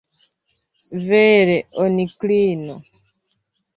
Vere, 1.09 1.57
onklino. 1.83 2.75